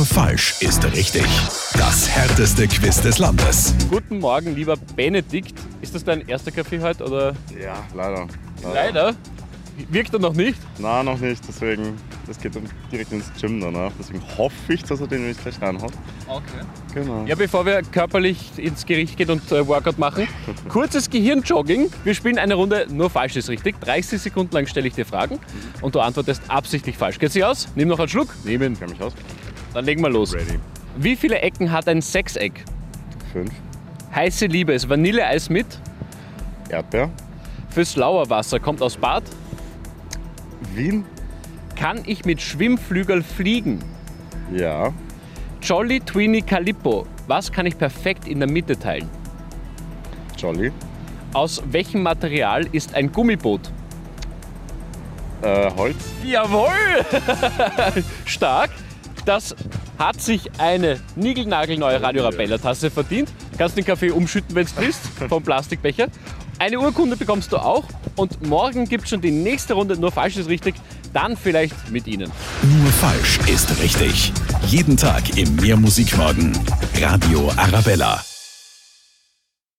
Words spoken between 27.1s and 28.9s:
Geht sich aus? Nimm noch einen Schluck. Ihn. Ich